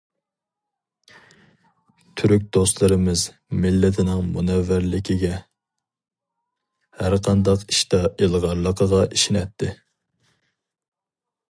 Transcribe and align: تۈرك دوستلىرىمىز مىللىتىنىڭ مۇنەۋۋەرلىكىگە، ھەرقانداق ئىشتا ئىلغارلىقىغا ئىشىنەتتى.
تۈرك 2.21 2.47
دوستلىرىمىز 2.57 3.25
مىللىتىنىڭ 3.67 4.25
مۇنەۋۋەرلىكىگە، 4.37 5.31
ھەرقانداق 7.03 7.69
ئىشتا 7.69 8.03
ئىلغارلىقىغا 8.15 9.05
ئىشىنەتتى. 9.13 9.73